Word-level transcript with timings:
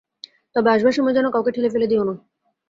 তবে 0.55 0.67
আসবার 0.71 0.93
সময় 0.93 1.13
যেন 1.13 1.27
কাউকে 1.31 1.51
ঠেলে 1.51 1.69
ফেলে 1.73 1.87
দিও 1.87 2.03
না। 2.03 2.13